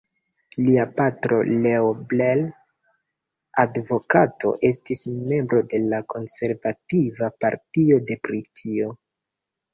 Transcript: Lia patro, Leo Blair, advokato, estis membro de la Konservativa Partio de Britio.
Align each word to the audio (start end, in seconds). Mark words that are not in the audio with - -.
Lia 0.67 0.83
patro, 0.99 1.37
Leo 1.65 1.91
Blair, 2.13 2.41
advokato, 3.65 4.55
estis 4.71 5.05
membro 5.35 5.61
de 5.75 5.83
la 5.93 6.01
Konservativa 6.15 7.31
Partio 7.47 8.01
de 8.11 8.21
Britio. 8.27 8.91